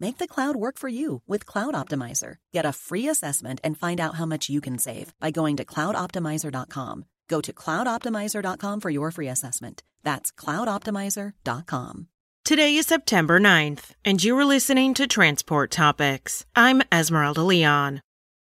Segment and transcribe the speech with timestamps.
[0.00, 2.36] Make the cloud work for you with Cloud Optimizer.
[2.52, 5.64] Get a free assessment and find out how much you can save by going to
[5.64, 7.04] cloudoptimizer.com.
[7.28, 9.82] Go to cloudoptimizer.com for your free assessment.
[10.02, 12.08] That's cloudoptimizer.com.
[12.44, 16.44] Today is September 9th, and you are listening to Transport Topics.
[16.54, 18.02] I'm Esmeralda Leon.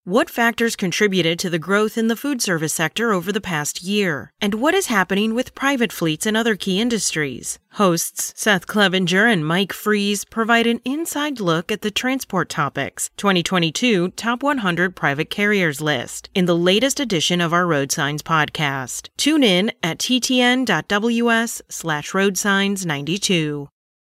[0.08, 4.31] What factors contributed to the growth in the food service sector over the past year?
[4.39, 7.59] And what is happening with private fleets and other key industries?
[7.73, 14.11] Hosts Seth Clevenger and Mike Freeze provide an inside look at the Transport Topics 2022
[14.11, 19.09] Top 100 Private Carriers list in the latest edition of our Road Signs podcast.
[19.17, 23.67] Tune in at ttn.ws slash roadsigns92.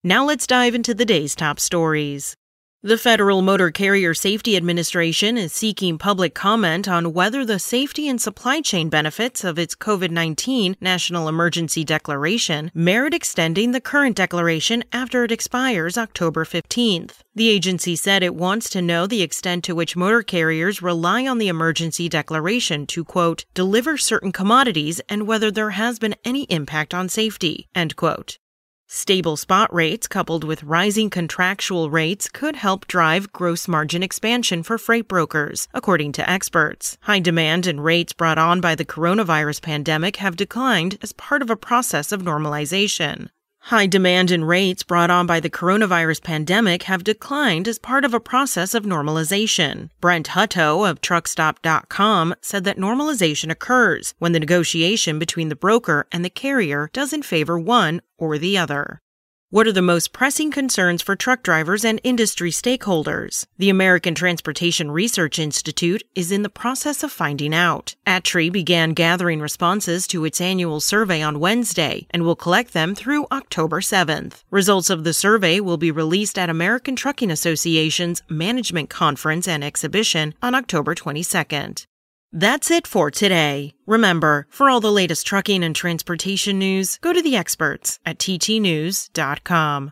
[0.03, 2.35] Now let's dive into the day's top stories.
[2.85, 8.19] The Federal Motor Carrier Safety Administration is seeking public comment on whether the safety and
[8.19, 14.83] supply chain benefits of its COVID 19 National Emergency Declaration merit extending the current declaration
[14.91, 17.19] after it expires October 15th.
[17.33, 21.37] The agency said it wants to know the extent to which motor carriers rely on
[21.37, 26.93] the emergency declaration to, quote, deliver certain commodities and whether there has been any impact
[26.93, 28.39] on safety, end quote.
[28.95, 34.77] Stable spot rates coupled with rising contractual rates could help drive gross margin expansion for
[34.77, 36.99] freight brokers, according to experts.
[37.01, 41.49] High demand and rates brought on by the coronavirus pandemic have declined as part of
[41.49, 43.29] a process of normalization.
[43.67, 48.13] High demand and rates brought on by the coronavirus pandemic have declined as part of
[48.13, 49.89] a process of normalization.
[50.01, 56.25] Brent Hutto of Truckstop.com said that normalization occurs when the negotiation between the broker and
[56.25, 58.99] the carrier doesn't favor one or the other.
[59.53, 63.45] What are the most pressing concerns for truck drivers and industry stakeholders?
[63.59, 67.93] The American Transportation Research Institute is in the process of finding out.
[68.07, 73.27] ATRI began gathering responses to its annual survey on Wednesday and will collect them through
[73.31, 74.41] October 7th.
[74.49, 80.33] Results of the survey will be released at American Trucking Association's Management Conference and Exhibition
[80.41, 81.85] on October 22nd.
[82.33, 83.75] That's it for today.
[83.85, 89.91] Remember, for all the latest trucking and transportation news, go to the experts at ttnews.com.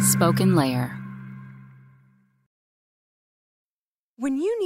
[0.00, 0.95] Spoken Layer.